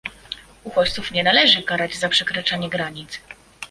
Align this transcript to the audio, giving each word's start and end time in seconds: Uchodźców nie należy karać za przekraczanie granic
Uchodźców 0.63 1.11
nie 1.11 1.23
należy 1.23 1.63
karać 1.63 1.95
za 1.95 2.09
przekraczanie 2.09 2.69
granic 2.69 3.21